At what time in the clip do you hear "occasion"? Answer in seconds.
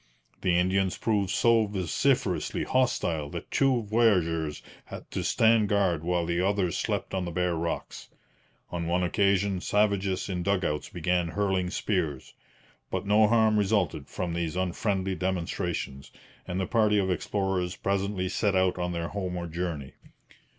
9.03-9.61